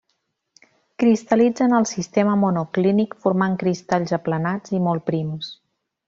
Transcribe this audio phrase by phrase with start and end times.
[1.03, 5.53] Cristal·litza en el sistema monoclínic formant cristalls aplanats i molt prims.